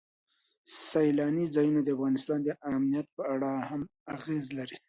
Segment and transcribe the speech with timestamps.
[0.87, 3.81] سیلانی ځایونه د افغانستان د امنیت په اړه هم
[4.15, 4.77] اغېز لري.